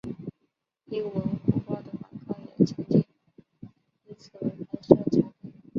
[0.89, 3.01] 英文虎报的广告也曾经
[4.07, 5.23] 以此为拍摄场地。